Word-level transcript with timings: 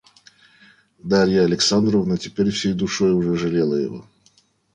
Дарья 1.03 1.43
Александровна 1.43 2.17
теперь 2.17 2.49
всею 2.49 2.73
душой 2.75 3.13
уже 3.13 3.37
жалела 3.37 3.75
его. 3.79 4.07